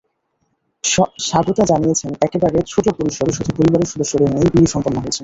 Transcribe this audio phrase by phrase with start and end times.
[1.27, 5.19] স্বাগতা জানিয়েছেন, একেবারে ছোট পরিসরে, শুধু পরিবারের সদস্যদের নিয়েই বিয়ে সম্পন্ন হয়েছে।